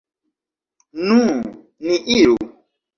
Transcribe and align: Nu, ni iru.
Nu, 1.05 1.19
ni 1.85 1.95
iru. 2.19 2.35